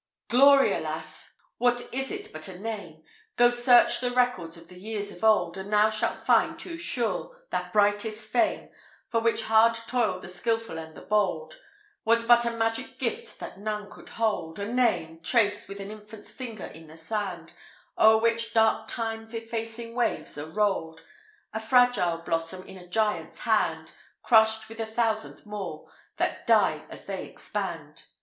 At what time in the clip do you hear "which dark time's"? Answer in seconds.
18.17-19.35